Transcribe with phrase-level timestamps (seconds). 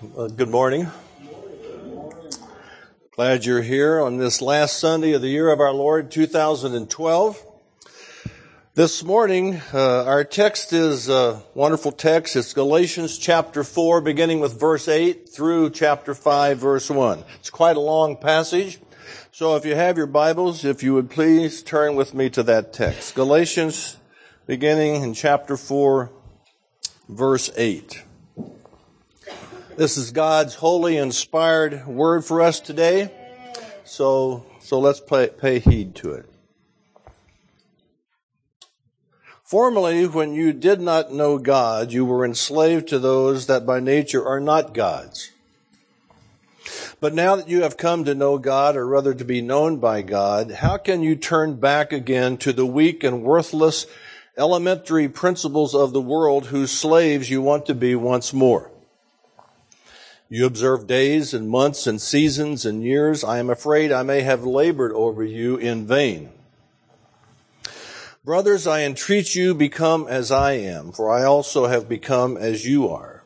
[0.00, 0.86] Good morning.
[3.16, 7.44] Glad you're here on this last Sunday of the year of our Lord 2012.
[8.76, 12.36] This morning, uh, our text is a wonderful text.
[12.36, 17.24] It's Galatians chapter 4, beginning with verse 8 through chapter 5, verse 1.
[17.40, 18.78] It's quite a long passage.
[19.32, 22.72] So if you have your Bibles, if you would please turn with me to that
[22.72, 23.16] text.
[23.16, 23.96] Galatians
[24.46, 26.12] beginning in chapter 4,
[27.08, 28.04] verse 8.
[29.78, 33.12] This is God's holy, inspired word for us today.
[33.84, 36.28] So, so let's pay, pay heed to it.
[39.44, 44.26] Formerly, when you did not know God, you were enslaved to those that by nature
[44.26, 45.30] are not gods.
[46.98, 50.02] But now that you have come to know God, or rather to be known by
[50.02, 53.86] God, how can you turn back again to the weak and worthless
[54.36, 58.72] elementary principles of the world whose slaves you want to be once more?
[60.30, 63.24] You observe days and months and seasons and years.
[63.24, 66.28] I am afraid I may have labored over you in vain.
[68.26, 72.90] Brothers, I entreat you become as I am, for I also have become as you
[72.90, 73.22] are.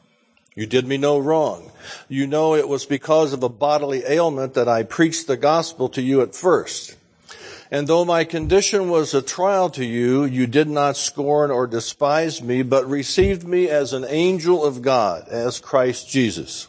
[0.54, 1.72] You did me no wrong.
[2.08, 6.02] You know it was because of a bodily ailment that I preached the gospel to
[6.02, 6.96] you at first.
[7.68, 12.40] And though my condition was a trial to you, you did not scorn or despise
[12.40, 16.68] me, but received me as an angel of God, as Christ Jesus.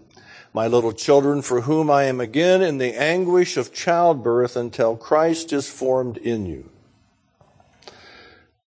[0.53, 5.53] my little children, for whom I am again in the anguish of childbirth until Christ
[5.53, 6.69] is formed in you.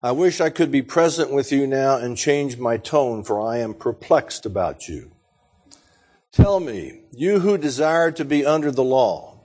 [0.02, 3.58] I wish I could be present with you now and change my tone, for I
[3.58, 5.12] am perplexed about you.
[6.32, 9.40] Tell me, you who desire to be under the law,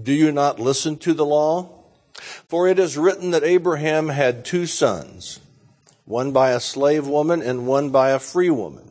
[0.00, 1.84] do you not listen to the law?
[2.48, 5.40] For it is written that Abraham had two sons,
[6.04, 8.90] one by a slave woman and one by a free woman.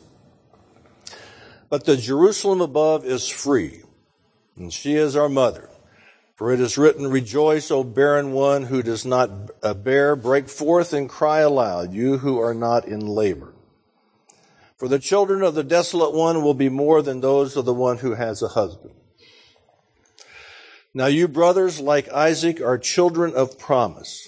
[1.71, 3.83] But the Jerusalem above is free,
[4.57, 5.69] and she is our mother.
[6.35, 9.29] For it is written, Rejoice, O barren one who does not
[9.63, 13.53] uh, bear, break forth and cry aloud, you who are not in labor.
[14.75, 17.99] For the children of the desolate one will be more than those of the one
[17.99, 18.95] who has a husband.
[20.93, 24.27] Now you brothers, like Isaac, are children of promise.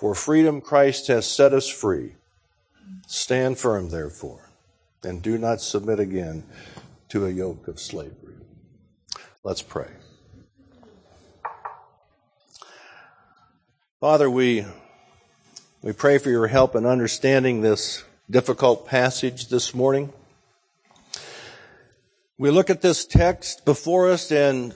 [0.00, 2.12] For freedom Christ has set us free.
[3.06, 4.48] Stand firm, therefore,
[5.02, 6.42] and do not submit again
[7.10, 8.32] to a yoke of slavery.
[9.44, 9.90] Let's pray.
[14.00, 14.64] Father, we,
[15.82, 20.14] we pray for your help in understanding this difficult passage this morning.
[22.38, 24.74] We look at this text before us and,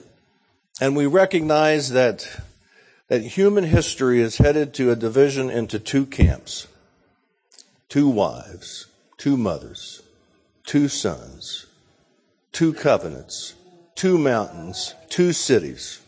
[0.83, 2.29] and we recognize that
[3.09, 6.69] that human history is headed to a division into two camps
[7.89, 8.87] two wives,
[9.19, 10.03] two mothers,
[10.65, 11.67] two sons,
[12.51, 13.55] two covenants,
[13.95, 16.01] two mountains, two cities.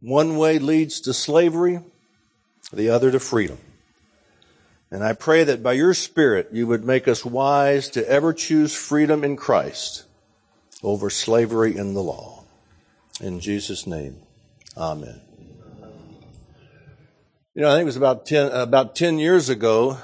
[0.00, 1.80] One way leads to slavery,
[2.72, 3.58] the other to freedom.
[4.90, 8.74] And I pray that by your Spirit you would make us wise to ever choose
[8.74, 10.04] freedom in Christ
[10.82, 12.44] over slavery in the law.
[13.20, 14.16] In Jesus' name.
[14.76, 15.20] Amen.
[17.54, 19.98] You know, I think it was about 10, about 10 years ago,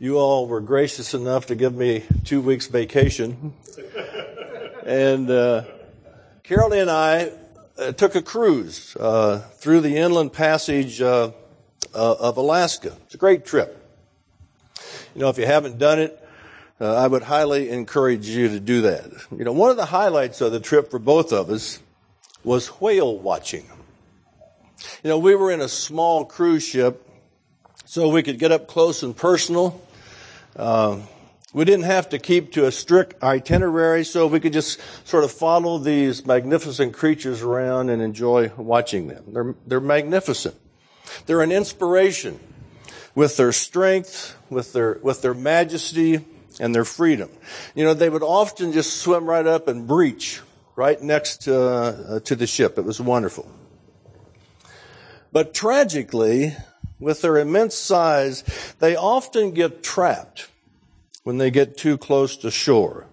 [0.00, 3.54] you all were gracious enough to give me two weeks vacation.
[4.84, 5.62] and uh,
[6.42, 7.30] Carol and I
[7.78, 11.30] uh, took a cruise uh, through the inland passage uh,
[11.94, 12.96] uh, of Alaska.
[13.04, 13.80] It's a great trip.
[15.14, 16.20] You know, if you haven't done it,
[16.80, 19.08] uh, I would highly encourage you to do that.
[19.30, 21.78] You know, one of the highlights of the trip for both of us
[22.46, 23.66] was whale watching.
[25.02, 27.06] You know, we were in a small cruise ship,
[27.84, 29.82] so we could get up close and personal.
[30.54, 31.00] Uh,
[31.52, 35.32] we didn't have to keep to a strict itinerary, so we could just sort of
[35.32, 39.24] follow these magnificent creatures around and enjoy watching them.
[39.28, 40.54] They're, they're magnificent.
[41.26, 42.38] They're an inspiration
[43.16, 46.24] with their strength, with their, with their majesty,
[46.60, 47.30] and their freedom.
[47.74, 50.42] You know, they would often just swim right up and breach
[50.76, 52.78] right next to, uh, to the ship.
[52.78, 53.50] It was wonderful.
[55.32, 56.54] But tragically,
[57.00, 58.44] with their immense size,
[58.78, 60.48] they often get trapped
[61.24, 63.06] when they get too close to shore.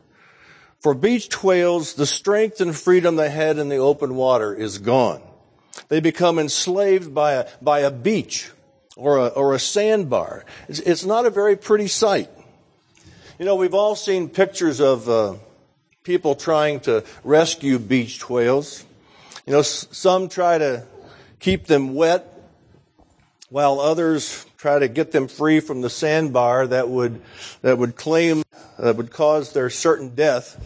[0.80, 5.21] For beached whales, the strength and freedom they had in the open water is gone.
[5.88, 8.51] They become enslaved by a, by a beach
[8.95, 10.45] or a, or a sandbar.
[10.68, 12.30] It's, it's not a very pretty sight.
[13.39, 15.36] You know, we've all seen pictures of uh,
[16.04, 18.86] people trying to rescue beached whales.
[19.46, 20.86] You know, some try to
[21.40, 22.30] keep them wet
[23.50, 27.22] while others try to get them free from the sandbar that would,
[27.62, 28.44] that would claim,
[28.80, 30.66] that would cause their certain death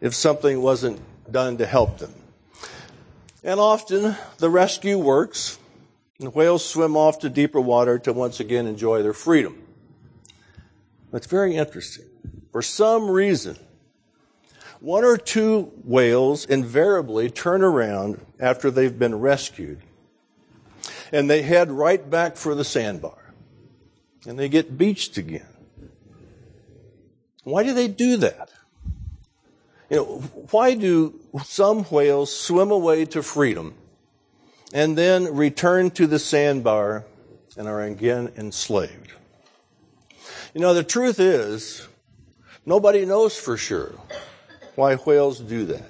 [0.00, 1.00] if something wasn't
[1.30, 2.14] done to help them.
[3.44, 5.58] And often the rescue works.
[6.20, 9.60] The whales swim off to deeper water to once again enjoy their freedom.
[11.10, 12.06] That's very interesting.
[12.52, 13.56] For some reason,
[14.82, 19.80] one or two whales invariably turn around after they've been rescued
[21.12, 23.32] and they head right back for the sandbar
[24.26, 25.46] and they get beached again.
[27.44, 28.50] Why do they do that?
[29.88, 30.04] You know,
[30.50, 33.74] why do some whales swim away to freedom
[34.74, 37.04] and then return to the sandbar
[37.56, 39.12] and are again enslaved?
[40.54, 41.86] You know, the truth is,
[42.66, 43.92] nobody knows for sure
[44.74, 45.88] why whales do that.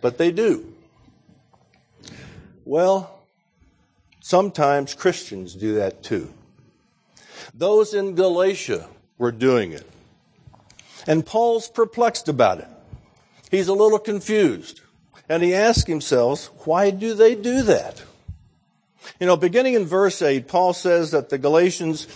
[0.00, 0.72] But they do.
[2.64, 3.18] Well,
[4.20, 6.32] sometimes Christians do that too.
[7.54, 8.88] Those in Galatia
[9.18, 9.86] were doing it.
[11.06, 12.68] And Paul's perplexed about it.
[13.50, 14.80] He's a little confused.
[15.28, 18.02] And he asks himself, why do they do that?
[19.18, 22.06] You know, beginning in verse 8, Paul says that the Galatians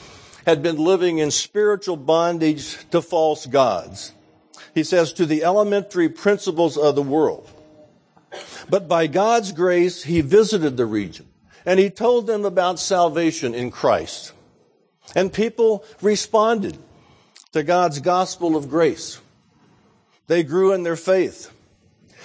[0.46, 4.12] had been living in spiritual bondage to false gods.
[4.74, 7.48] He says, to the elementary principles of the world.
[8.68, 11.26] But by God's grace, he visited the region
[11.64, 14.32] and he told them about salvation in Christ.
[15.14, 16.76] And people responded
[17.52, 19.20] to God's gospel of grace.
[20.26, 21.52] They grew in their faith.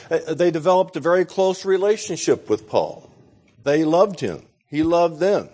[0.09, 3.09] Uh, they developed a very close relationship with Paul.
[3.63, 4.45] They loved him.
[4.67, 5.49] He loved them.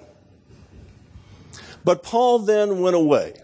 [1.84, 3.42] But Paul then went away.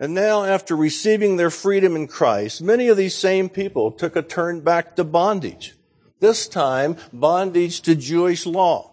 [0.00, 4.22] And now, after receiving their freedom in Christ, many of these same people took a
[4.22, 5.74] turn back to bondage.
[6.20, 8.92] This time, bondage to Jewish law.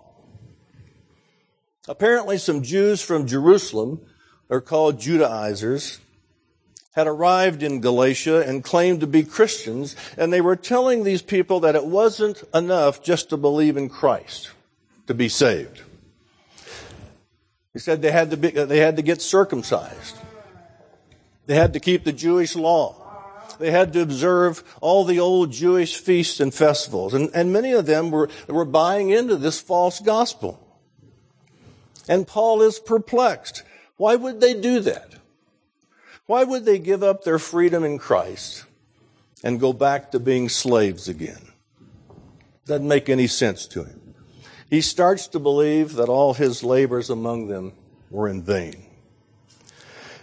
[1.87, 4.01] Apparently, some Jews from Jerusalem,
[4.49, 6.01] they're called Judaizers,
[6.91, 11.61] had arrived in Galatia and claimed to be Christians, and they were telling these people
[11.61, 14.51] that it wasn't enough just to believe in Christ
[15.05, 15.83] to be saved.
[17.71, 20.17] He said they had to, be, they had to get circumcised.
[21.47, 23.03] They had to keep the Jewish law.
[23.57, 27.13] They had to observe all the old Jewish feasts and festivals.
[27.13, 30.63] And, and many of them were, were buying into this false gospel.
[32.07, 33.63] And Paul is perplexed.
[33.95, 35.15] Why would they do that?
[36.27, 38.65] Why would they give up their freedom in Christ
[39.43, 41.51] and go back to being slaves again?
[42.65, 44.13] Doesn't make any sense to him.
[44.69, 47.71] He starts to believe that all his labors among them
[48.11, 48.86] were in vain.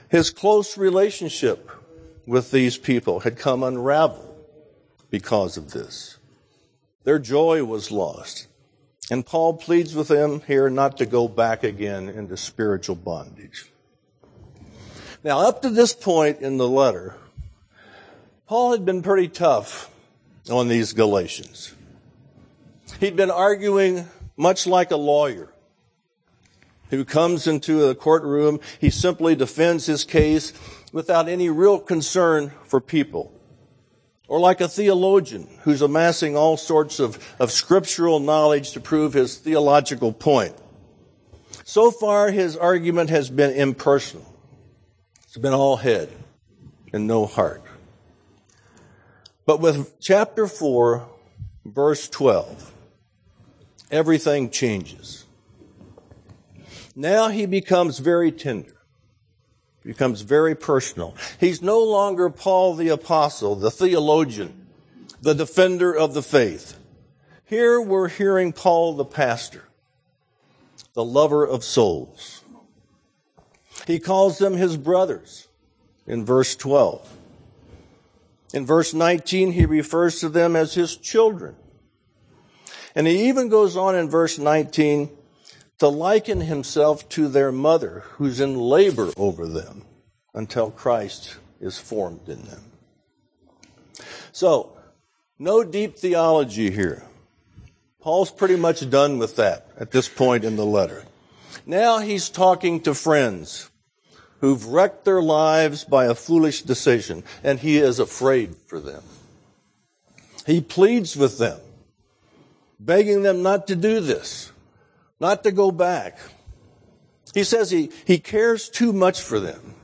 [0.09, 1.71] His close relationship
[2.27, 4.35] with these people had come unraveled
[5.11, 6.19] because of this.
[7.05, 8.49] Their joy was lost.
[9.11, 13.71] And Paul pleads with them here not to go back again into spiritual bondage.
[15.23, 17.17] Now, up to this point in the letter,
[18.47, 19.91] Paul had been pretty tough
[20.51, 21.75] on these Galatians.
[23.01, 25.49] He'd been arguing much like a lawyer
[26.95, 28.61] who comes into a courtroom.
[28.81, 30.53] He simply defends his case
[30.93, 33.33] without any real concern for people.
[34.27, 39.37] Or like a theologian who's amassing all sorts of, of scriptural knowledge to prove his
[39.37, 40.55] theological point.
[41.65, 44.27] So far, his argument has been impersonal.
[45.25, 46.11] It's been all head
[46.93, 47.63] and no heart.
[49.47, 51.07] But with chapter 4,
[51.67, 52.73] verse 12,
[53.91, 55.24] everything changes.
[56.97, 58.77] Now he becomes very tender,
[59.85, 61.17] becomes very personal.
[61.41, 64.67] He's no longer Paul the apostle, the theologian,
[65.21, 66.77] the defender of the faith.
[67.45, 69.65] Here we're hearing Paul the pastor,
[70.95, 72.43] the lover of souls.
[73.87, 75.49] He calls them his brothers
[76.07, 77.11] in verse 12.
[78.55, 81.57] In verse 19, he refers to them as his children.
[82.95, 85.11] And he even goes on in verse 19
[85.79, 89.85] to liken himself to their mother who's in labor over them
[90.33, 92.63] until Christ is formed in them.
[94.33, 94.77] So,
[95.39, 97.05] no deep theology here.
[98.01, 101.05] Paul's pretty much done with that at this point in the letter.
[101.67, 103.71] Now he's talking to friends
[104.41, 109.03] who've wrecked their lives by a foolish decision, and he is afraid for them.
[110.45, 111.59] He pleads with them,
[112.79, 114.53] begging them not to do this,
[115.21, 116.19] not to go back.
[117.33, 119.75] He says he, he cares too much for them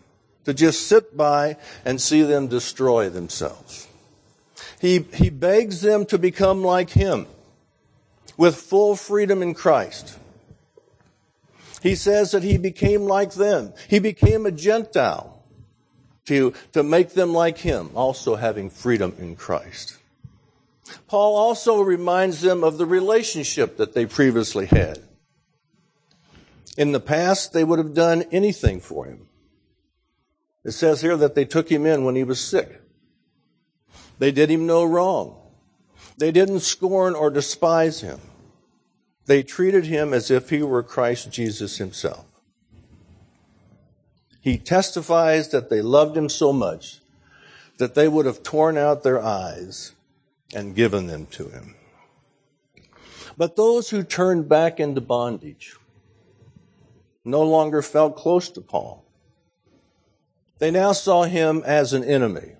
[0.44, 3.88] to just sit by and see them destroy themselves.
[4.80, 7.26] He, he begs them to become like him
[8.36, 10.18] with full freedom in Christ.
[11.82, 13.72] He says that he became like them.
[13.88, 15.42] He became a Gentile
[16.26, 19.98] to, to make them like him, also having freedom in Christ.
[21.06, 25.00] Paul also reminds them of the relationship that they previously had.
[26.76, 29.26] In the past, they would have done anything for him.
[30.64, 32.80] It says here that they took him in when he was sick.
[34.18, 35.36] They did him no wrong.
[36.18, 38.20] They didn't scorn or despise him.
[39.26, 42.26] They treated him as if he were Christ Jesus himself.
[44.40, 47.00] He testifies that they loved him so much
[47.78, 49.92] that they would have torn out their eyes
[50.54, 51.74] and given them to him.
[53.36, 55.76] But those who turned back into bondage
[57.24, 59.04] no longer felt close to Paul.
[60.58, 62.52] They now saw him as an enemy.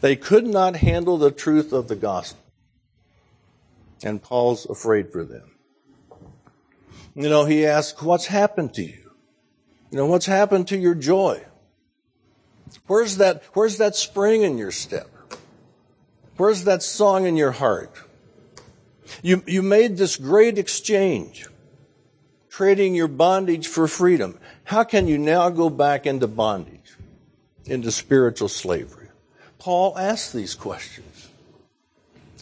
[0.00, 2.40] They could not handle the truth of the gospel.
[4.02, 5.50] And Paul's afraid for them.
[7.14, 9.10] You know, he asks, What's happened to you?
[9.90, 11.44] You know, what's happened to your joy?
[12.86, 15.08] Where's that, where's that spring in your step?
[16.36, 17.94] Where's that song in your heart?
[19.22, 21.46] You, you made this great exchange,
[22.54, 24.38] trading your bondage for freedom.
[24.62, 26.94] How can you now go back into bondage,
[27.64, 29.08] into spiritual slavery?
[29.58, 31.30] Paul asks these questions.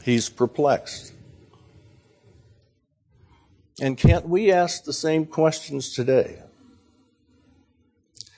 [0.04, 1.14] He's perplexed.
[3.80, 6.42] And can't we ask the same questions today?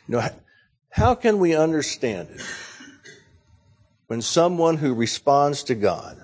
[0.06, 0.28] You know,
[0.90, 2.42] how can we understand it
[4.06, 6.22] when someone who responds to God,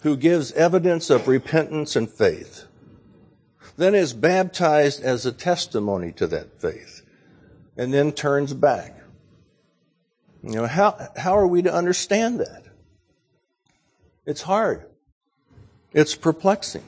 [0.00, 2.64] who gives evidence of repentance and faith,
[3.76, 7.02] then is baptized as a testimony to that faith,
[7.76, 8.96] and then turns back?
[10.42, 12.64] You know, how, how are we to understand that?
[14.26, 14.84] It's hard.
[15.92, 16.84] It's perplexing.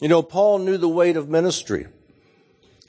[0.00, 1.86] You know, Paul knew the weight of ministry.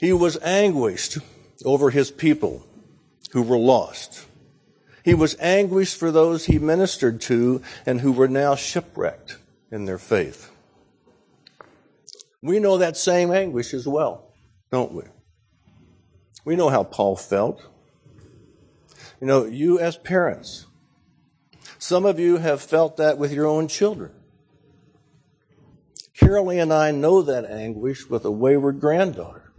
[0.00, 1.18] He was anguished
[1.64, 2.66] over his people
[3.32, 4.26] who were lost.
[5.04, 9.38] He was anguished for those he ministered to and who were now shipwrecked
[9.70, 10.50] in their faith.
[12.44, 14.28] We know that same anguish as well,
[14.70, 15.04] don't we?
[16.44, 17.66] We know how Paul felt.
[19.18, 20.66] You know, you as parents,
[21.78, 24.12] some of you have felt that with your own children.
[26.20, 29.50] Carolee and I know that anguish with a wayward granddaughter.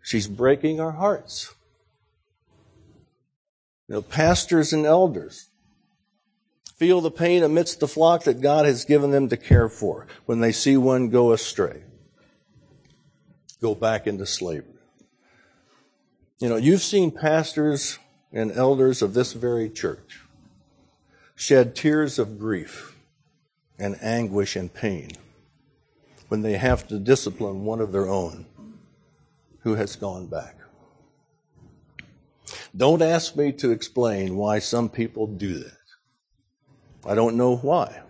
[0.00, 1.54] She's breaking our hearts.
[3.88, 5.50] You know, pastors and elders
[6.82, 10.40] feel the pain amidst the flock that God has given them to care for when
[10.40, 11.80] they see one go astray,
[13.60, 14.80] go back into slavery.
[16.40, 18.00] You know, you've seen pastors
[18.32, 20.22] and elders of this very church
[21.36, 22.96] shed tears of grief
[23.78, 25.10] and anguish and pain
[26.26, 28.44] when they have to discipline one of their own
[29.60, 30.56] who has gone back.
[32.76, 35.81] Don't ask me to explain why some people do that.
[37.04, 38.00] I don't know why.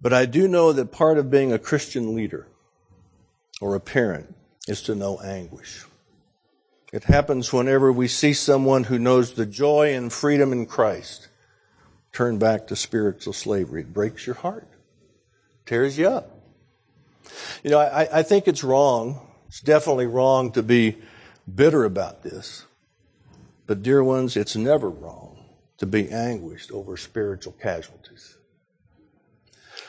[0.00, 2.46] But I do know that part of being a Christian leader
[3.60, 4.34] or a parent
[4.68, 5.84] is to know anguish.
[6.92, 11.28] It happens whenever we see someone who knows the joy and freedom in Christ
[12.12, 13.80] turn back to spiritual slavery.
[13.80, 14.68] It breaks your heart,
[15.66, 16.38] tears you up.
[17.62, 19.26] You know, I, I think it's wrong.
[19.48, 20.98] It's definitely wrong to be
[21.52, 22.66] bitter about this.
[23.66, 25.33] But, dear ones, it's never wrong
[25.84, 28.38] to be anguished over spiritual casualties.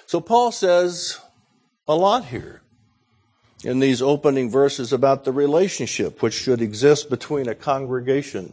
[0.05, 1.21] So Paul says
[1.87, 2.61] a lot here
[3.63, 8.51] in these opening verses about the relationship which should exist between a congregation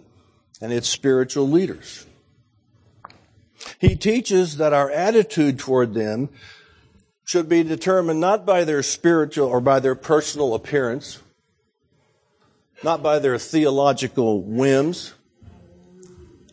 [0.61, 2.07] and its spiritual leaders.
[3.81, 6.29] He teaches that our attitude toward them
[7.25, 11.19] should be determined not by their spiritual or by their personal appearance,
[12.85, 15.15] not by their theological whims,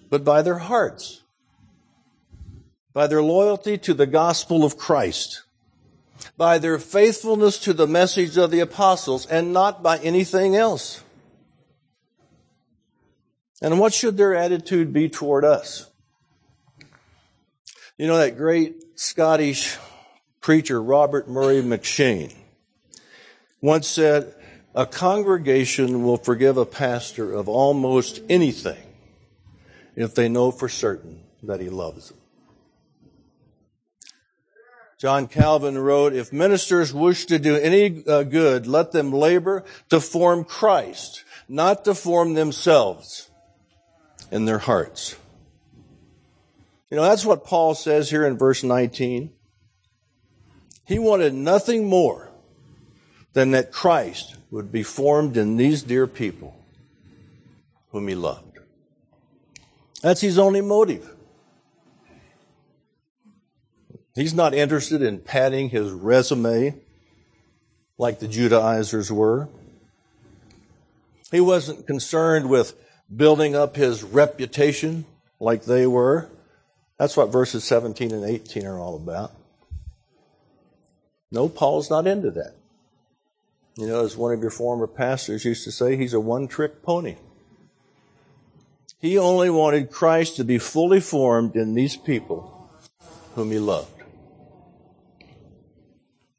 [0.09, 1.21] but by their hearts,
[2.93, 5.43] by their loyalty to the gospel of Christ,
[6.37, 11.03] by their faithfulness to the message of the apostles, and not by anything else.
[13.61, 15.89] And what should their attitude be toward us?
[17.97, 19.77] You know, that great Scottish
[20.41, 22.33] preacher, Robert Murray M'Cheyne,
[23.61, 24.33] once said,
[24.73, 28.88] a congregation will forgive a pastor of almost anything
[29.99, 32.17] if they know for certain that he loves them.
[34.97, 39.99] John Calvin wrote, if ministers wish to do any uh, good, let them labor to
[39.99, 43.29] form Christ, not to form themselves
[44.31, 45.17] in their hearts.
[46.89, 49.31] You know, that's what Paul says here in verse 19.
[50.85, 52.31] He wanted nothing more
[53.33, 56.55] than that Christ would be formed in these dear people
[57.91, 58.48] whom he loved.
[60.01, 61.15] That's his only motive.
[64.15, 66.75] He's not interested in padding his resume
[67.97, 69.49] like the Judaizers were.
[71.31, 72.73] He wasn't concerned with
[73.15, 75.05] building up his reputation
[75.39, 76.29] like they were.
[76.97, 79.31] That's what verses 17 and 18 are all about.
[81.31, 82.55] No, Paul's not into that.
[83.77, 86.81] You know, as one of your former pastors used to say, he's a one trick
[86.83, 87.15] pony.
[88.99, 92.69] He only wanted Christ to be fully formed in these people
[93.35, 94.03] whom he loved.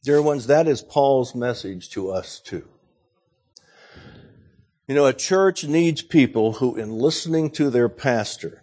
[0.03, 2.69] Dear ones, that is Paul's message to us too.
[4.87, 8.63] You know, a church needs people who, in listening to their pastor,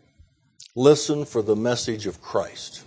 [0.75, 2.83] listen for the message of Christ.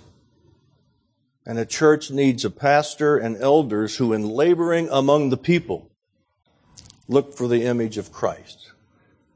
[1.46, 5.90] And a church needs a pastor and elders who, in laboring among the people,
[7.08, 8.72] look for the image of Christ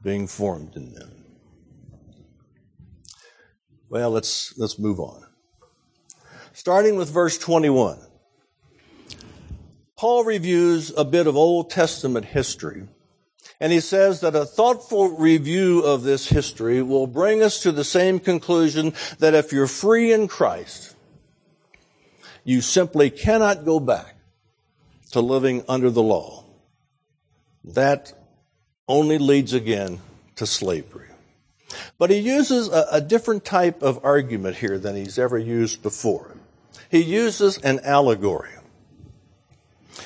[0.03, 1.14] being formed in them.
[3.89, 5.23] Well, let's, let's move on.
[6.53, 7.99] Starting with verse 21.
[9.97, 12.87] Paul reviews a bit of Old Testament history,
[13.59, 17.83] and he says that a thoughtful review of this history will bring us to the
[17.83, 20.95] same conclusion that if you're free in Christ,
[22.43, 24.15] you simply cannot go back
[25.11, 26.43] to living under the law.
[27.63, 28.13] That
[28.87, 29.99] only leads again
[30.35, 31.14] to slavery.
[31.97, 36.35] But he uses a, a, different type of argument here than he's ever used before.
[36.89, 38.51] He uses an allegory.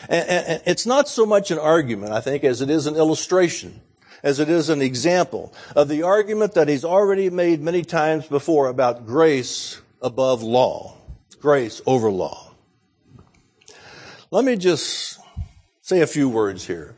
[0.07, 3.81] And, it's not so much an argument, I think, as it is an illustration,
[4.23, 8.67] as it is an example of the argument that he's already made many times before
[8.67, 10.95] about grace above law,
[11.39, 12.51] grace over law.
[14.31, 15.19] Let me just
[15.81, 16.95] say a few words here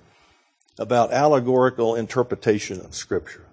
[0.77, 3.45] about allegorical interpretation of Scripture.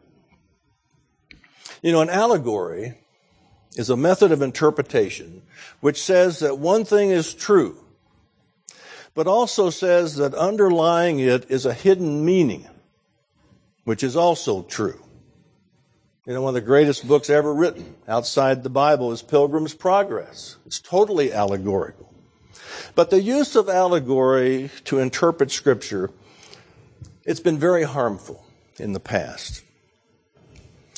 [1.82, 2.94] You know, an allegory
[3.76, 5.42] is a method of interpretation
[5.80, 7.78] which says that one thing is true,
[9.14, 12.66] but also says that underlying it is a hidden meaning,
[13.84, 15.02] which is also true.
[16.26, 20.56] You know, one of the greatest books ever written outside the Bible is Pilgrim's Progress.
[20.66, 22.12] It's totally allegorical.
[22.94, 26.10] But the use of allegory to interpret Scripture,
[27.24, 28.44] it's been very harmful
[28.78, 29.62] in the past.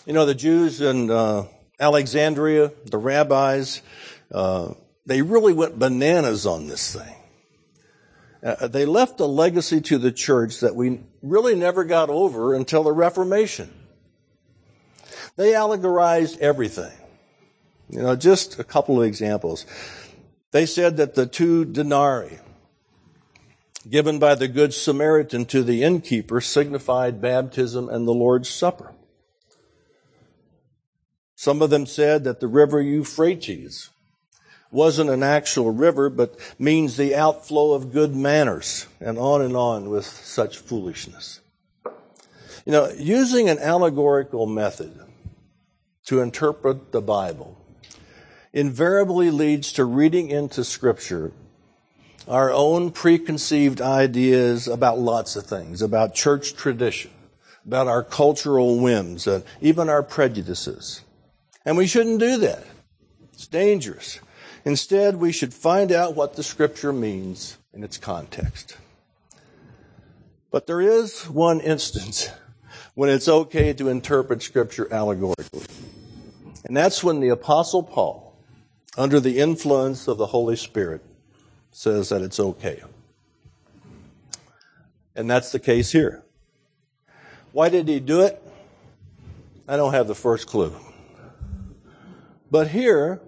[0.07, 1.47] You know, the Jews in uh,
[1.79, 3.83] Alexandria, the rabbis,
[4.33, 4.73] uh,
[5.05, 7.17] they really went bananas on this thing.
[8.43, 12.83] Uh, they left a legacy to the church that we really never got over until
[12.83, 13.71] the Reformation.
[15.37, 16.93] They allegorized everything.
[17.91, 19.67] You know, just a couple of examples.
[20.53, 22.39] They said that the two denarii
[23.89, 28.95] given by the Good Samaritan to the innkeeper signified baptism and the Lord's Supper.
[31.41, 33.89] Some of them said that the river Euphrates
[34.71, 39.89] wasn't an actual river, but means the outflow of good manners, and on and on
[39.89, 41.41] with such foolishness.
[42.67, 44.93] You know, using an allegorical method
[46.05, 47.57] to interpret the Bible
[48.53, 51.33] invariably leads to reading into Scripture
[52.29, 57.13] our own preconceived ideas about lots of things, about church tradition,
[57.65, 61.01] about our cultural whims, and even our prejudices.
[61.65, 62.65] And we shouldn't do that.
[63.33, 64.21] It's dangerous.
[64.65, 68.77] Instead, we should find out what the scripture means in its context.
[70.51, 72.31] But there is one instance
[72.95, 75.65] when it's okay to interpret scripture allegorically.
[76.65, 78.37] And that's when the apostle Paul,
[78.99, 81.03] under the influence of the Holy Spirit,
[81.73, 82.83] says that it's okay.
[85.15, 86.23] And that's the case here.
[87.53, 88.43] Why did he do it?
[89.69, 90.75] I don't have the first clue.
[92.51, 93.21] But here,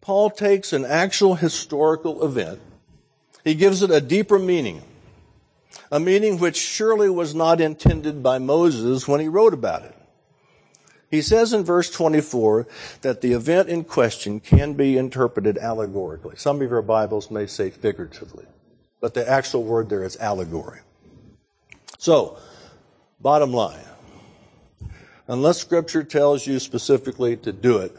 [0.00, 2.60] Paul takes an actual historical event,
[3.42, 4.82] he gives it a deeper meaning,
[5.90, 9.94] a meaning which surely was not intended by Moses when he wrote about it.
[11.10, 12.66] He says in verse 24
[13.02, 16.36] that the event in question can be interpreted allegorically.
[16.36, 18.46] Some of your Bibles may say figuratively,
[19.00, 20.80] but the actual word there is allegory.
[21.98, 22.38] So,
[23.20, 23.84] bottom line,
[25.28, 27.96] unless Scripture tells you specifically to do it,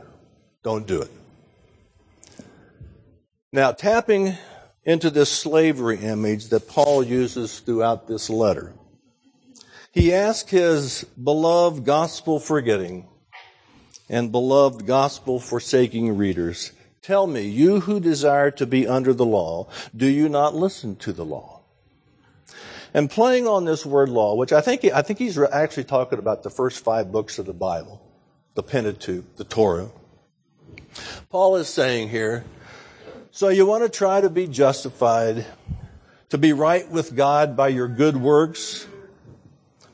[0.66, 1.12] don't do it.
[3.52, 4.36] Now, tapping
[4.84, 8.74] into this slavery image that Paul uses throughout this letter,
[9.92, 13.08] he asks his beloved gospel forgetting
[14.10, 16.72] and beloved gospel forsaking readers,
[17.04, 21.14] Tell me, you who desire to be under the law, do you not listen to
[21.14, 21.62] the law?
[22.92, 26.42] And playing on this word law, which I think, I think he's actually talking about
[26.42, 28.02] the first five books of the Bible,
[28.56, 29.92] the Pentateuch, the Torah.
[31.36, 32.46] Paul is saying here,
[33.32, 35.46] so you want to try to be justified,
[36.30, 38.88] to be right with God by your good works?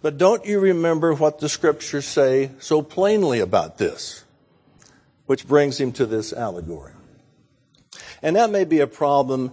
[0.04, 4.24] But don't you remember what the scriptures say so plainly about this?
[5.26, 6.94] Which brings him to this allegory.
[8.22, 9.52] And that may be a problem,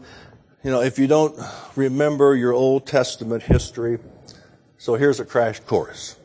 [0.63, 1.41] you know, if you don't
[1.75, 3.99] remember your Old Testament history.
[4.77, 6.17] So here's a crash course.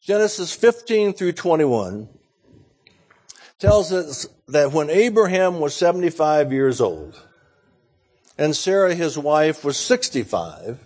[0.00, 2.08] Genesis 15 through 21
[3.58, 7.20] tells us that when Abraham was 75 years old
[8.36, 10.78] and Sarah, his wife, was 65,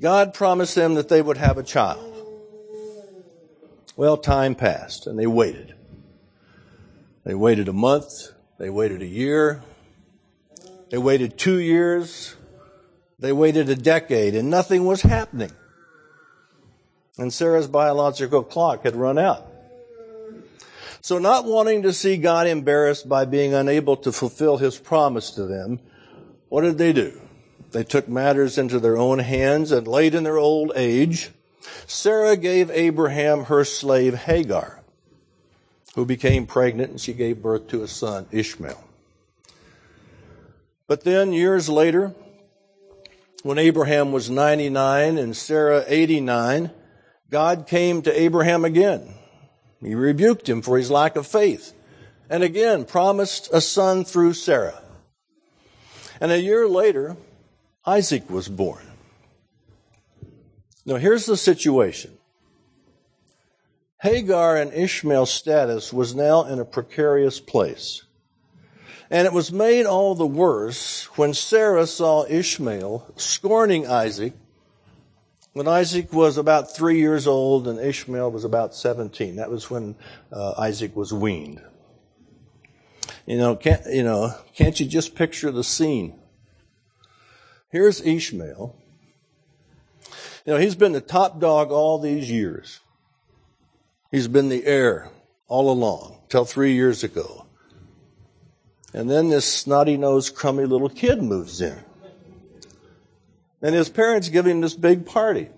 [0.00, 2.10] God promised them that they would have a child.
[3.96, 5.74] Well, time passed and they waited.
[7.24, 8.32] They waited a month.
[8.58, 9.62] They waited a year.
[10.90, 12.36] They waited two years.
[13.18, 15.52] They waited a decade and nothing was happening.
[17.18, 19.53] And Sarah's biological clock had run out.
[21.04, 25.44] So not wanting to see God embarrassed by being unable to fulfill his promise to
[25.44, 25.80] them,
[26.48, 27.20] what did they do?
[27.72, 31.28] They took matters into their own hands and late in their old age,
[31.86, 34.80] Sarah gave Abraham her slave Hagar,
[35.94, 38.82] who became pregnant and she gave birth to a son, Ishmael.
[40.86, 42.14] But then years later,
[43.42, 46.70] when Abraham was 99 and Sarah 89,
[47.28, 49.16] God came to Abraham again.
[49.84, 51.74] He rebuked him for his lack of faith
[52.30, 54.82] and again promised a son through Sarah.
[56.20, 57.16] And a year later,
[57.84, 58.84] Isaac was born.
[60.86, 62.16] Now, here's the situation
[64.00, 68.04] Hagar and Ishmael's status was now in a precarious place.
[69.10, 74.32] And it was made all the worse when Sarah saw Ishmael scorning Isaac
[75.54, 79.36] when Isaac was about three years old and Ishmael was about 17.
[79.36, 79.94] That was when
[80.30, 81.62] uh, Isaac was weaned.
[83.24, 86.18] You know, can't, you know, can't you just picture the scene?
[87.70, 88.76] Here's Ishmael.
[90.44, 92.80] You know, he's been the top dog all these years.
[94.10, 95.10] He's been the heir
[95.46, 97.46] all along, till three years ago.
[98.92, 101.78] And then this snotty nosed, crummy little kid moves in.
[103.64, 105.48] And his parents give him this big party.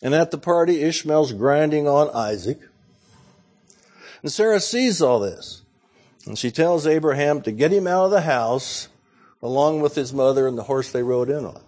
[0.00, 2.60] And at the party, Ishmael's grinding on Isaac.
[4.22, 5.62] And Sarah sees all this.
[6.24, 8.86] And she tells Abraham to get him out of the house
[9.42, 11.60] along with his mother and the horse they rode in on.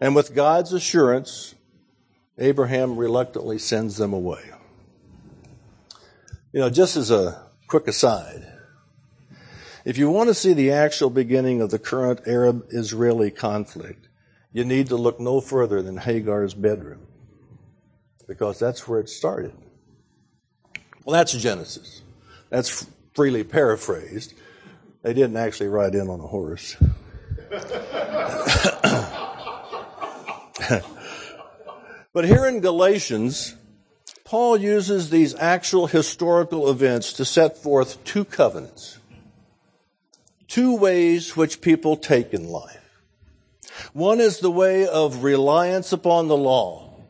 [0.00, 1.54] And with God's assurance,
[2.36, 4.42] Abraham reluctantly sends them away.
[6.52, 8.57] You know, just as a quick aside,
[9.88, 14.06] if you want to see the actual beginning of the current Arab Israeli conflict,
[14.52, 17.06] you need to look no further than Hagar's bedroom,
[18.26, 19.54] because that's where it started.
[21.06, 22.02] Well, that's Genesis.
[22.50, 24.34] That's freely paraphrased.
[25.00, 26.76] They didn't actually ride in on a horse.
[32.12, 33.54] but here in Galatians,
[34.24, 38.98] Paul uses these actual historical events to set forth two covenants,
[40.48, 43.02] two ways which people take in life.
[43.92, 47.04] One is the way of reliance upon the law,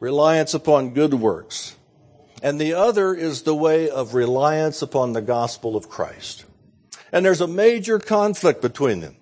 [0.00, 1.76] reliance upon good works.
[2.42, 6.44] And the other is the way of reliance upon the gospel of Christ.
[7.12, 9.16] And there's a major conflict between them.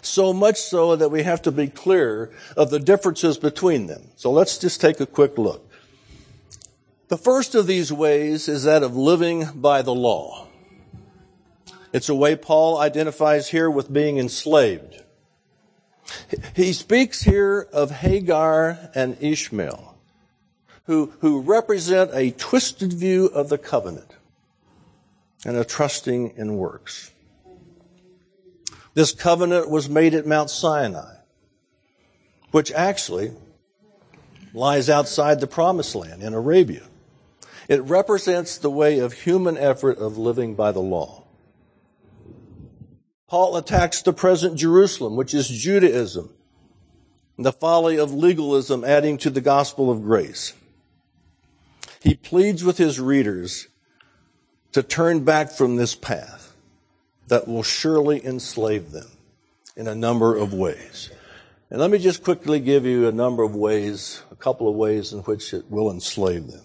[0.00, 4.10] So much so that we have to be clear of the differences between them.
[4.16, 5.68] So let's just take a quick look.
[7.08, 10.46] The first of these ways is that of living by the law.
[11.94, 15.00] It's a way Paul identifies here with being enslaved.
[16.56, 19.96] He speaks here of Hagar and Ishmael,
[20.86, 24.10] who, who represent a twisted view of the covenant
[25.46, 27.12] and a trusting in works.
[28.94, 31.18] This covenant was made at Mount Sinai,
[32.50, 33.30] which actually
[34.52, 36.82] lies outside the promised land in Arabia.
[37.68, 41.23] It represents the way of human effort of living by the law.
[43.34, 46.32] Paul attacks the present Jerusalem, which is Judaism,
[47.36, 50.52] the folly of legalism adding to the gospel of grace.
[52.00, 53.66] He pleads with his readers
[54.70, 56.54] to turn back from this path
[57.26, 59.08] that will surely enslave them
[59.74, 61.10] in a number of ways.
[61.70, 65.12] And let me just quickly give you a number of ways, a couple of ways
[65.12, 66.62] in which it will enslave them.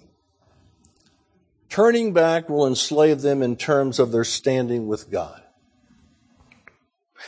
[1.68, 5.42] Turning back will enslave them in terms of their standing with God,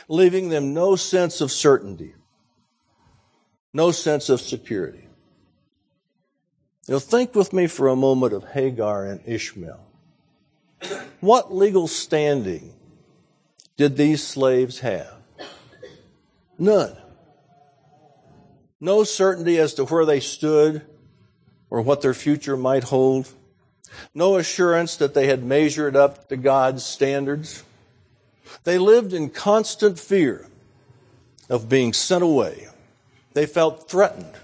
[0.08, 2.14] leaving them no sense of certainty,
[3.72, 5.08] no sense of security.
[6.86, 9.86] You think with me for a moment of Hagar and Ishmael.
[11.20, 12.74] What legal standing
[13.76, 15.14] did these slaves have?
[16.58, 16.96] None.
[18.80, 20.82] No certainty as to where they stood
[21.70, 23.28] or what their future might hold
[24.14, 27.64] no assurance that they had measured up to God's standards.
[28.64, 30.46] They lived in constant fear
[31.48, 32.68] of being sent away.
[33.34, 34.34] They felt threatened.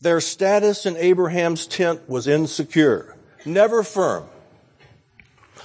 [0.00, 4.24] Their status in Abraham's tent was insecure, never firm.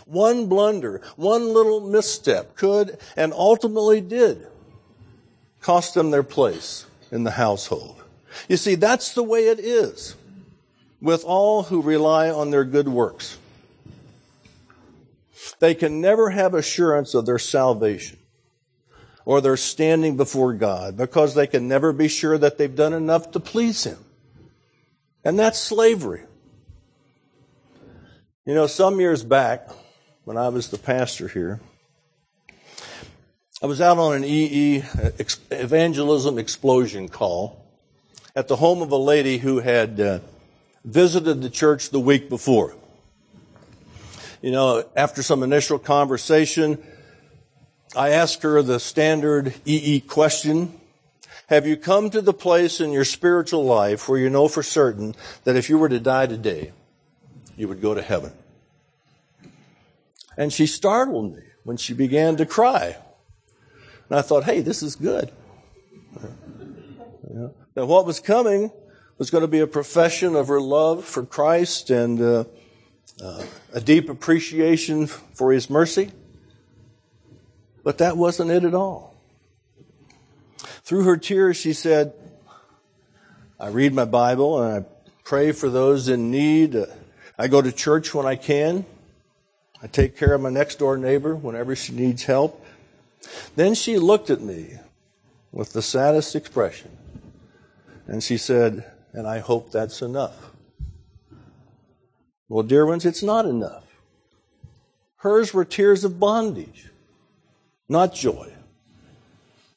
[0.05, 4.47] One blunder, one little misstep could and ultimately did
[5.61, 8.01] cost them their place in the household.
[8.47, 10.15] You see, that's the way it is
[11.01, 13.38] with all who rely on their good works.
[15.59, 18.19] They can never have assurance of their salvation
[19.25, 23.31] or their standing before God because they can never be sure that they've done enough
[23.31, 23.97] to please Him.
[25.23, 26.23] And that's slavery.
[28.45, 29.69] You know, some years back,
[30.23, 31.59] when I was the pastor here,
[33.61, 34.83] I was out on an EE
[35.51, 37.65] evangelism explosion call
[38.35, 40.19] at the home of a lady who had uh,
[40.85, 42.75] visited the church the week before.
[44.41, 46.81] You know, after some initial conversation,
[47.95, 50.79] I asked her the standard EE question.
[51.47, 55.15] Have you come to the place in your spiritual life where you know for certain
[55.43, 56.71] that if you were to die today,
[57.57, 58.31] you would go to heaven?
[60.37, 62.95] And she startled me when she began to cry.
[64.09, 65.31] And I thought, hey, this is good.
[67.75, 68.71] Now, what was coming
[69.17, 72.43] was going to be a profession of her love for Christ and uh,
[73.23, 76.11] uh, a deep appreciation for His mercy.
[77.83, 79.15] But that wasn't it at all.
[80.83, 82.13] Through her tears, she said,
[83.59, 84.87] I read my Bible and I
[85.23, 86.77] pray for those in need.
[87.37, 88.85] I go to church when I can.
[89.81, 92.65] I take care of my next door neighbor whenever she needs help.
[93.55, 94.77] Then she looked at me
[95.51, 96.97] with the saddest expression
[98.07, 100.48] and she said, and I hope that's enough.
[102.49, 103.85] Well, dear ones, it's not enough.
[105.17, 106.89] Hers were tears of bondage,
[107.87, 108.51] not joy.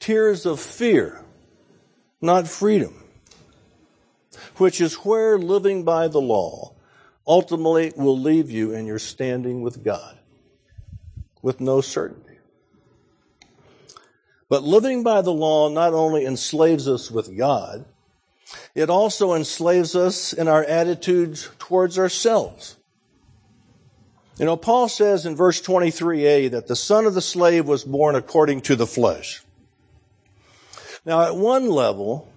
[0.00, 1.22] Tears of fear,
[2.20, 3.04] not freedom.
[4.56, 6.72] Which is where living by the law
[7.26, 10.18] ultimately will leave you in your standing with God
[11.42, 12.38] with no certainty.
[14.48, 17.84] But living by the law not only enslaves us with God,
[18.74, 22.76] it also enslaves us in our attitudes towards ourselves.
[24.38, 28.14] You know, Paul says in verse 23a that the son of the slave was born
[28.14, 29.42] according to the flesh.
[31.04, 32.32] Now, at one level,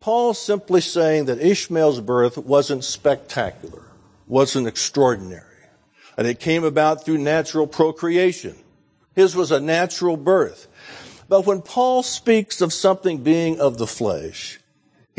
[0.00, 3.82] Paul's simply saying that Ishmael's birth wasn't spectacular,
[4.26, 5.44] wasn't extraordinary,
[6.16, 8.56] and it came about through natural procreation.
[9.14, 10.66] His was a natural birth.
[11.28, 14.59] But when Paul speaks of something being of the flesh,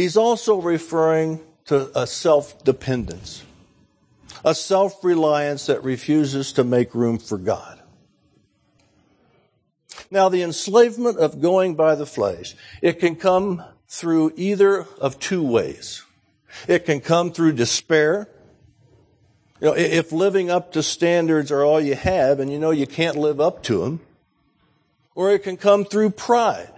[0.01, 3.43] He's also referring to a self-dependence,
[4.43, 7.79] a self-reliance that refuses to make room for God.
[10.09, 15.43] Now, the enslavement of going by the flesh, it can come through either of two
[15.43, 16.03] ways.
[16.67, 18.27] It can come through despair.
[19.59, 22.87] You know, if living up to standards are all you have and you know you
[22.87, 23.99] can't live up to them,
[25.13, 26.70] or it can come through pride.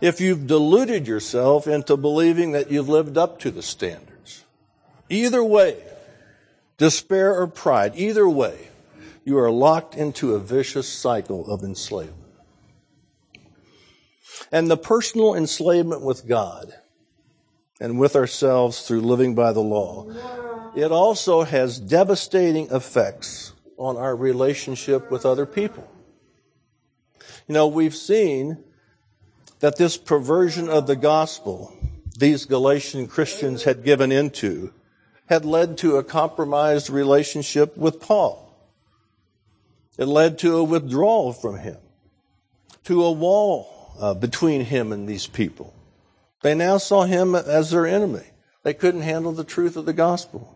[0.00, 4.44] If you've deluded yourself into believing that you've lived up to the standards.
[5.08, 5.82] Either way,
[6.76, 8.68] despair or pride, either way,
[9.24, 12.16] you are locked into a vicious cycle of enslavement.
[14.50, 16.72] And the personal enslavement with God
[17.80, 20.06] and with ourselves through living by the law,
[20.76, 25.86] it also has devastating effects on our relationship with other people.
[27.46, 28.64] You know, we've seen
[29.60, 31.74] that this perversion of the gospel
[32.18, 34.72] these Galatian Christians had given into
[35.26, 38.44] had led to a compromised relationship with Paul.
[39.96, 41.76] It led to a withdrawal from him,
[42.84, 45.74] to a wall uh, between him and these people.
[46.42, 48.24] They now saw him as their enemy.
[48.62, 50.54] They couldn't handle the truth of the gospel.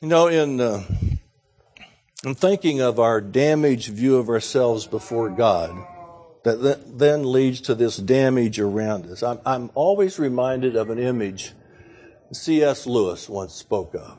[0.00, 0.82] You know, in, uh,
[2.24, 5.86] in thinking of our damaged view of ourselves before God,
[6.42, 9.22] that then leads to this damage around us.
[9.22, 11.52] I'm, I'm always reminded of an image
[12.32, 12.86] C.S.
[12.86, 14.16] Lewis once spoke of.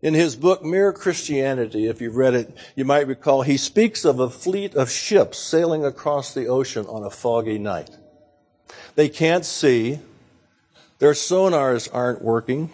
[0.00, 4.20] In his book, Mere Christianity, if you've read it, you might recall he speaks of
[4.20, 7.90] a fleet of ships sailing across the ocean on a foggy night.
[8.94, 9.98] They can't see.
[11.00, 12.70] Their sonars aren't working.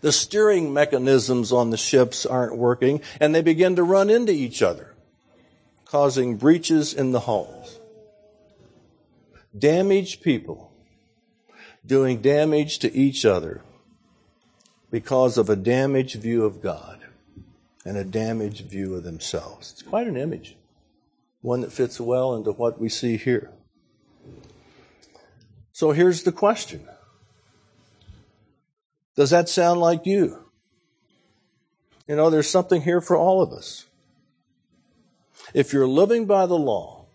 [0.00, 4.62] The steering mechanisms on the ships aren't working, and they begin to run into each
[4.62, 4.89] other,
[5.90, 7.80] causing breaches in the hulls.
[9.58, 10.70] Damaged people
[11.84, 13.62] doing damage to each other
[14.90, 17.00] because of a damaged view of God
[17.84, 19.72] and a damaged view of themselves.
[19.72, 20.56] It's quite an image,
[21.40, 23.50] one that fits well into what we see here.
[25.72, 26.86] So here's the question
[29.16, 30.44] Does that sound like you?
[32.06, 33.86] You know, there's something here for all of us.
[35.54, 37.06] If you're living by the law,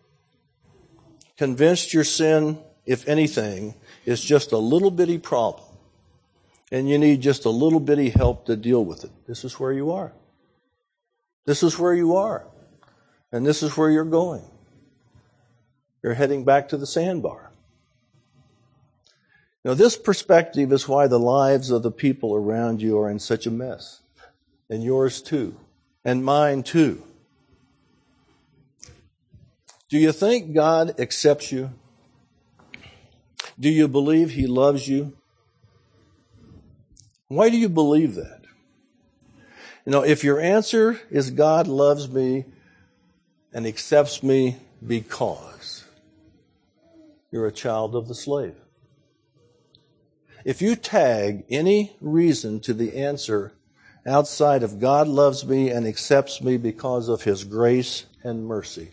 [1.38, 5.66] convinced your sin, if anything, is just a little bitty problem,
[6.72, 9.72] and you need just a little bitty help to deal with it, this is where
[9.72, 10.14] you are.
[11.46, 12.46] This is where you are.
[13.32, 14.44] And this is where you're going.
[16.02, 17.52] You're heading back to the sandbar.
[19.64, 23.48] Now, this perspective is why the lives of the people around you are in such
[23.48, 24.02] a mess.
[24.70, 25.58] And yours too.
[26.04, 27.04] And mine too.
[29.96, 31.72] Do you think God accepts you?
[33.58, 35.14] Do you believe He loves you?
[37.30, 38.42] Why do you believe that?
[39.86, 42.44] You know, if your answer is God loves me
[43.54, 45.86] and accepts me because
[47.32, 48.58] you're a child of the slave.
[50.44, 53.54] If you tag any reason to the answer
[54.06, 58.90] outside of God loves me and accepts me because of his grace and mercy,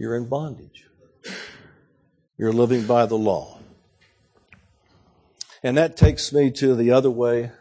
[0.00, 0.86] you're in bondage.
[2.38, 3.58] You're living by the law.
[5.62, 7.52] And that takes me to the other way,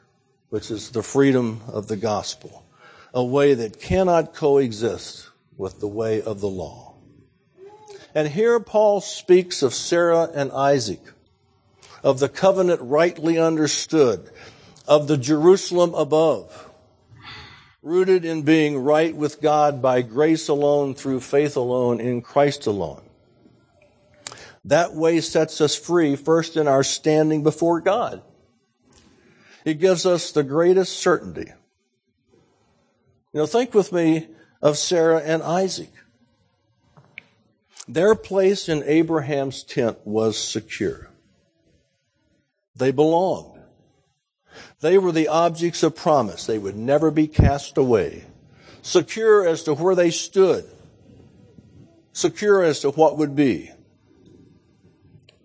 [0.48, 2.64] which is the freedom of the gospel,
[3.14, 6.96] a way that cannot coexist with the way of the law.
[8.16, 11.02] And here Paul speaks of Sarah and Isaac
[12.04, 14.30] of the covenant rightly understood,
[14.88, 16.69] of the Jerusalem above,
[17.82, 23.02] rooted in being right with God by grace alone, through faith alone, in Christ alone.
[24.66, 28.22] That way sets us free first in our standing before God.
[29.64, 31.52] It gives us the greatest certainty.
[33.34, 34.28] You know, think with me
[34.62, 35.92] of Sarah and Isaac.
[37.88, 41.10] Their place in Abraham's tent was secure.
[42.76, 43.59] They belonged.
[44.82, 46.46] They were the objects of promise.
[46.46, 48.26] They would never be cast away.
[48.82, 50.66] Secure as to where they stood.
[52.14, 53.72] Secure as to what would be.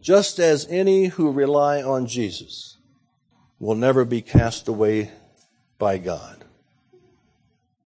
[0.00, 2.76] Just as any who rely on Jesus
[3.58, 5.10] will never be cast away
[5.78, 6.44] by God.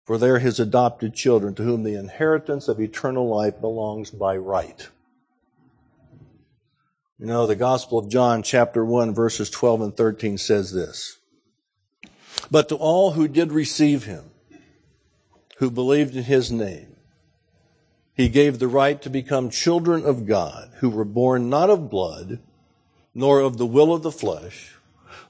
[0.03, 4.89] For they're his adopted children to whom the inheritance of eternal life belongs by right.
[7.19, 11.17] You know, the Gospel of John, chapter 1, verses 12 and 13 says this
[12.49, 14.31] But to all who did receive him,
[15.57, 16.95] who believed in his name,
[18.13, 22.39] he gave the right to become children of God, who were born not of blood,
[23.13, 24.77] nor of the will of the flesh,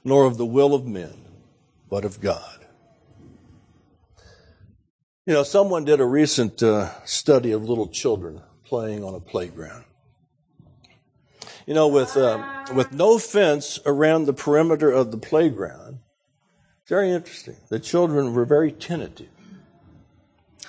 [0.04, 1.24] nor of the will of men,
[1.88, 2.66] but of God.
[5.26, 9.84] You know, someone did a recent uh, study of little children playing on a playground.
[11.70, 12.44] You know, with, um,
[12.74, 16.00] with no fence around the perimeter of the playground,
[16.88, 17.58] very interesting.
[17.68, 19.28] The children were very tentative.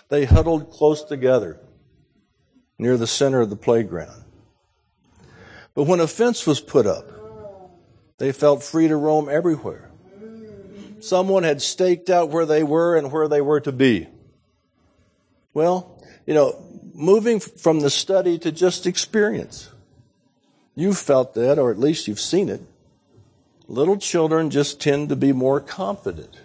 [0.10, 1.60] They huddled close together
[2.78, 4.26] near the center of the playground.
[5.74, 7.10] But when a fence was put up,
[8.20, 9.90] they felt free to roam everywhere.
[11.00, 14.08] Someone had staked out where they were and where they were to be.
[15.52, 19.72] Well, you know, moving from the study to just experience.
[20.82, 22.60] You've felt that, or at least you've seen it.
[23.68, 26.42] Little children just tend to be more confident,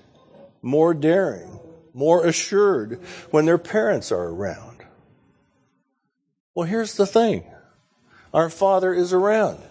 [0.60, 1.58] more daring,
[1.94, 4.84] more assured when their parents are around.
[6.54, 7.44] Well, here's the thing.
[8.34, 9.62] Our Father is around.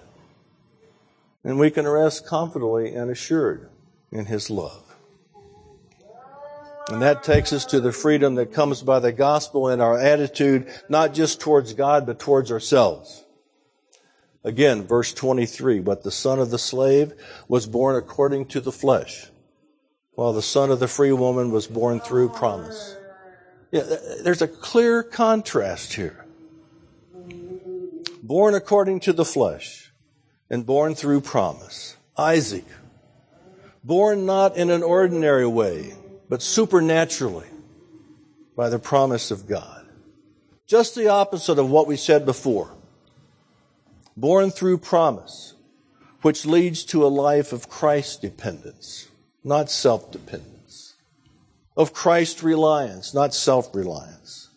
[1.43, 3.70] And we can rest confidently and assured
[4.11, 4.95] in His love.
[6.89, 10.68] And that takes us to the freedom that comes by the gospel and our attitude,
[10.89, 13.24] not just towards God, but towards ourselves.
[14.46, 17.14] Again, verse 23, but the son of the slave
[17.48, 19.32] was born according to the flesh,
[20.12, 22.96] while the son of the free woman was born through promise.
[23.72, 23.82] Yeah,
[24.22, 26.26] there's a clear contrast here.
[28.22, 29.91] Born according to the flesh
[30.48, 31.98] and born through promise.
[32.16, 32.66] Isaac,
[33.84, 35.96] born not in an ordinary way,
[36.30, 37.48] but supernaturally
[38.56, 39.88] by the promise of God.
[40.68, 42.74] Just the opposite of what we said before.
[44.18, 45.55] Born through promise,
[46.22, 49.09] which leads to a life of Christ dependence,
[49.43, 50.95] not self dependence,
[51.76, 54.49] of Christ reliance, not self reliance,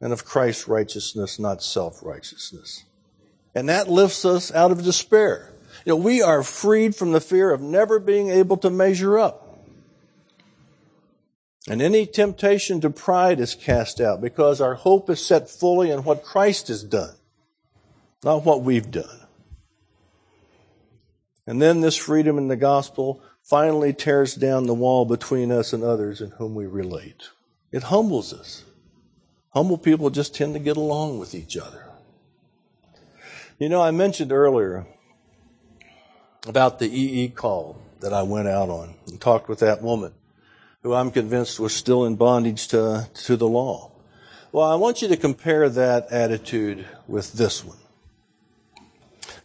[0.00, 2.84] and of Christ's righteousness, not self righteousness.
[3.54, 5.50] And that lifts us out of despair.
[5.84, 9.48] You know, we are freed from the fear of never being able to measure up.
[11.68, 16.02] And any temptation to pride is cast out because our hope is set fully in
[16.04, 17.14] what Christ has done,
[18.22, 19.20] not what we've done.
[21.46, 25.82] And then this freedom in the gospel finally tears down the wall between us and
[25.82, 27.30] others in whom we relate.
[27.72, 28.64] It humbles us.
[29.50, 31.86] Humble people just tend to get along with each other.
[33.58, 34.86] You know, I mentioned earlier
[36.46, 40.12] about the EE call that I went out on and talked with that woman
[40.82, 43.90] who I'm convinced was still in bondage to, to the law.
[44.52, 47.78] Well, I want you to compare that attitude with this one.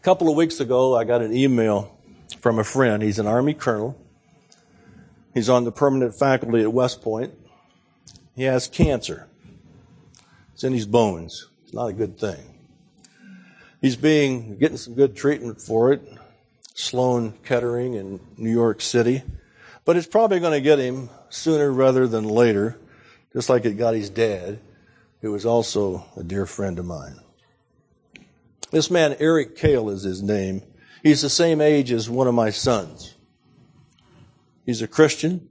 [0.04, 1.98] A couple of weeks ago, I got an email
[2.42, 3.02] from a friend.
[3.02, 3.98] He's an Army colonel.
[5.34, 7.34] He's on the permanent faculty at West Point.
[8.36, 9.30] He has cancer.
[10.54, 11.48] It's in his bones.
[11.64, 12.60] It's not a good thing.
[13.80, 16.02] He's being getting some good treatment for it.
[16.74, 19.24] Sloan Kettering in New York City.
[19.86, 22.78] But it's probably going to get him sooner rather than later,
[23.32, 24.60] just like it got his dad,
[25.22, 27.22] who was also a dear friend of mine.
[28.74, 30.64] This man, Eric Kale, is his name.
[31.04, 33.14] He's the same age as one of my sons.
[34.66, 35.50] He's a Christian.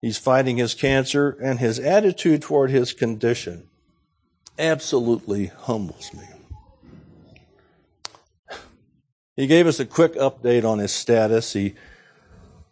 [0.00, 3.68] He's fighting his cancer, and his attitude toward his condition
[4.56, 6.28] absolutely humbles me.
[9.34, 11.54] He gave us a quick update on his status.
[11.54, 11.74] He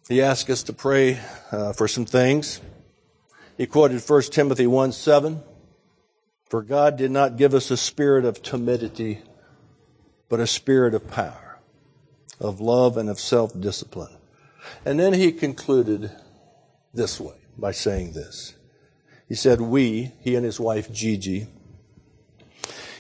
[0.09, 1.19] he asked us to pray
[1.51, 2.61] uh, for some things.
[3.57, 5.43] He quoted 1 Timothy 1 7.
[6.49, 9.23] For God did not give us a spirit of timidity,
[10.29, 11.59] but a spirit of power,
[12.41, 14.17] of love, and of self discipline.
[14.85, 16.11] And then he concluded
[16.95, 18.55] this way by saying this.
[19.29, 21.49] He said, We, he and his wife Gigi,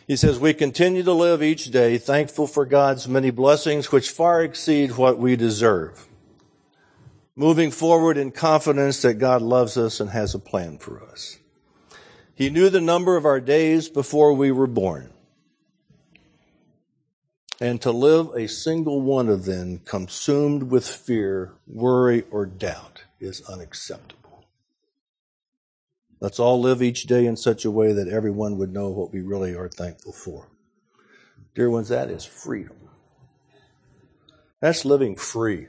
[0.06, 4.42] he says, We continue to live each day thankful for God's many blessings which far
[4.42, 6.06] exceed what we deserve
[7.36, 11.38] moving forward in confidence that God loves us and has a plan for us.
[12.36, 15.10] He knew the number of our days before we were born.
[17.58, 23.40] And to live a single one of them consumed with fear, worry, or doubt is
[23.48, 24.44] unacceptable.
[26.20, 29.22] Let's all live each day in such a way that everyone would know what we
[29.22, 30.48] really are thankful for.
[31.54, 32.76] Dear ones, that is freedom.
[34.60, 35.68] That's living free.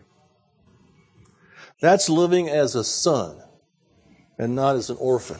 [1.79, 3.41] That's living as a son
[4.37, 5.39] and not as an orphan.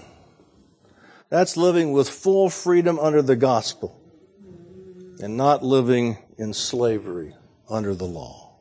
[1.29, 4.01] That's living with full freedom under the gospel
[5.19, 7.35] and not living in slavery
[7.69, 8.59] under the law.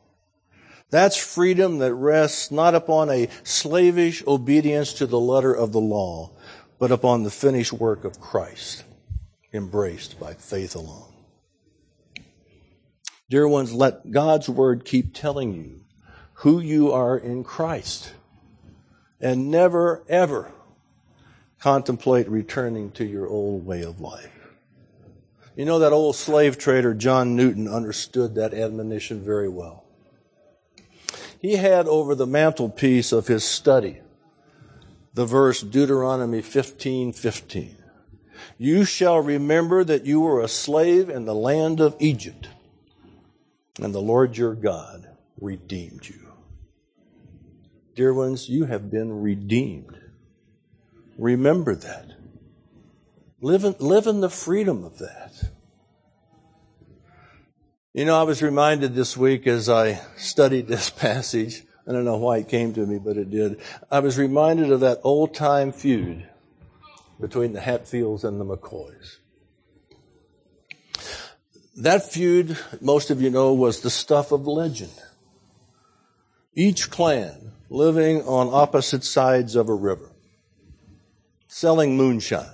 [0.89, 6.31] That's freedom that rests not upon a slavish obedience to the letter of the law,
[6.79, 8.83] but upon the finished work of Christ,
[9.53, 11.13] embraced by faith alone.
[13.29, 15.81] Dear ones, let God's word keep telling you
[16.35, 18.13] who you are in Christ.
[19.19, 20.51] And never, ever
[21.59, 24.31] contemplate returning to your old way of life.
[25.55, 29.85] You know, that old slave trader, John Newton, understood that admonition very well.
[31.41, 34.01] He had over the mantelpiece of his study
[35.17, 37.75] the verse Deuteronomy 15 15.
[38.59, 42.49] You shall remember that you were a slave in the land of Egypt,
[43.81, 45.09] and the Lord your God
[45.41, 46.33] redeemed you.
[47.95, 49.99] Dear ones, you have been redeemed.
[51.17, 52.11] Remember that.
[53.41, 55.51] Live in, live in the freedom of that.
[57.93, 62.17] You know, I was reminded this week as I studied this passage I don't know
[62.17, 63.61] why it came to me, but it did.
[63.89, 66.27] I was reminded of that old time feud
[67.19, 69.17] between the Hatfields and the McCoys.
[71.77, 74.91] That feud, most of you know, was the stuff of legend.
[76.53, 80.06] Each clan living on opposite sides of a river,
[81.57, 82.45] selling moonshine,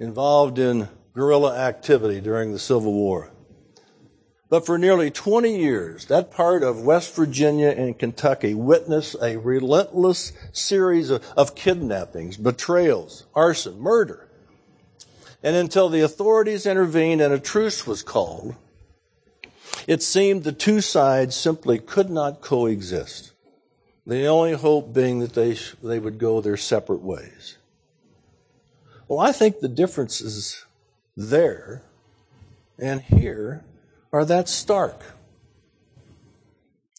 [0.00, 3.30] involved in guerrilla activity during the Civil War.
[4.48, 10.32] But for nearly 20 years, that part of West Virginia and Kentucky witnessed a relentless
[10.50, 14.28] series of, of, kidnappings, betrayals, arson, murder.
[15.40, 18.56] And until the authorities intervened and a truce was called,
[19.86, 23.30] it seemed the two sides simply could not coexist.
[24.04, 27.58] The only hope being that they, they would go their separate ways.
[29.08, 30.64] Well, I think the differences
[31.16, 31.82] there
[32.78, 33.64] and here
[34.12, 35.02] are that stark.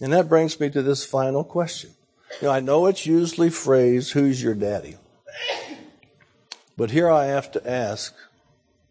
[0.02, 1.92] And that brings me to this final question.
[2.42, 4.98] You know, I know it's usually phrased, who's your daddy?
[6.78, 8.14] But here I have to ask,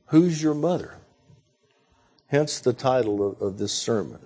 [0.06, 0.94] who's your mother?
[2.28, 4.20] Hence the title of, of this sermon.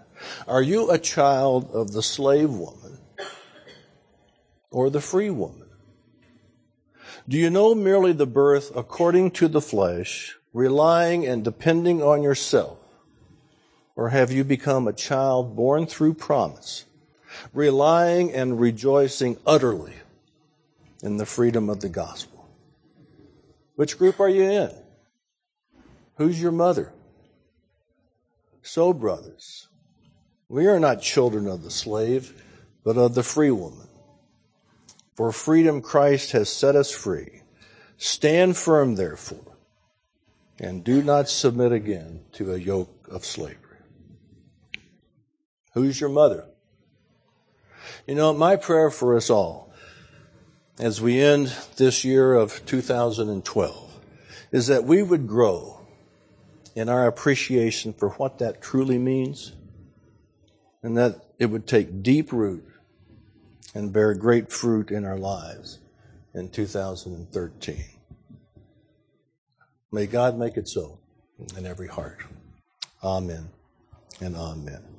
[0.46, 2.98] Are you a child of the slave woman
[4.70, 5.67] or the free woman?
[7.28, 12.78] Do you know merely the birth according to the flesh, relying and depending on yourself?
[13.94, 16.86] Or have you become a child born through promise,
[17.52, 19.92] relying and rejoicing utterly
[21.02, 22.48] in the freedom of the gospel?
[23.74, 24.70] Which group are you in?
[26.16, 26.94] Who's your mother?
[28.62, 29.68] So, brothers,
[30.48, 32.42] we are not children of the slave,
[32.84, 33.87] but of the free woman.
[35.18, 37.42] For freedom Christ has set us free.
[37.96, 39.56] Stand firm, therefore,
[40.60, 43.78] and do not submit again to a yoke of slavery.
[45.74, 46.46] Who's your mother?
[48.06, 49.74] You know, my prayer for us all
[50.78, 54.00] as we end this year of 2012
[54.52, 55.80] is that we would grow
[56.76, 59.50] in our appreciation for what that truly means
[60.80, 62.67] and that it would take deep root
[63.78, 65.78] and bear great fruit in our lives
[66.34, 67.84] in 2013.
[69.92, 70.98] May God make it so
[71.56, 72.18] in every heart.
[73.04, 73.48] Amen
[74.20, 74.97] and amen.